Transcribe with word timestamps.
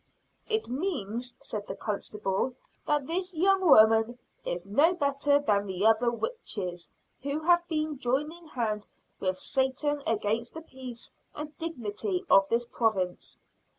"It 0.49 0.67
means," 0.67 1.35
said 1.43 1.67
the 1.67 1.75
constable, 1.75 2.55
"that 2.87 3.05
this 3.05 3.35
young 3.37 3.61
woman 3.61 4.17
is 4.43 4.65
no 4.65 4.95
better 4.95 5.37
than 5.37 5.67
the 5.67 5.85
other 5.85 6.09
witches, 6.09 6.89
who 7.21 7.41
have 7.41 7.67
been 7.67 7.99
joining 7.99 8.47
hand 8.47 8.87
with 9.19 9.37
Satan 9.37 10.01
against 10.07 10.55
the 10.55 10.61
peace 10.63 11.11
and 11.35 11.55
dignity 11.59 12.25
of 12.31 12.49
this 12.49 12.65
province." 12.65 13.39